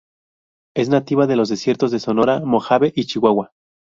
[0.75, 3.51] Es nativa de los desiertos de Sonora, Mojave y Chihuahua.